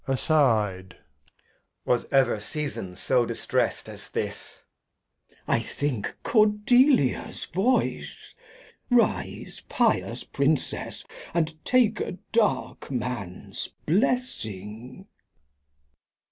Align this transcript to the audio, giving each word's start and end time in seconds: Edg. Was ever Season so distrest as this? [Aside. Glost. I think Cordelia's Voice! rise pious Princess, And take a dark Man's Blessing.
Edg. 0.07 0.95
Was 1.85 2.07
ever 2.11 2.39
Season 2.39 2.95
so 2.95 3.23
distrest 3.23 3.87
as 3.87 4.09
this? 4.09 4.63
[Aside. 5.27 5.45
Glost. 5.45 5.47
I 5.47 5.59
think 5.61 6.15
Cordelia's 6.23 7.45
Voice! 7.45 8.33
rise 8.89 9.61
pious 9.69 10.23
Princess, 10.23 11.05
And 11.35 11.63
take 11.63 11.99
a 11.99 12.13
dark 12.31 12.89
Man's 12.89 13.69
Blessing. 13.85 15.05